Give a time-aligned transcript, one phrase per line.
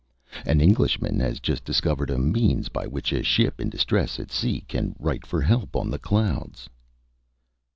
[0.47, 4.61] "An Englishman has just discovered a means by which a ship in distress at sea
[4.61, 6.67] can write for help on the clouds."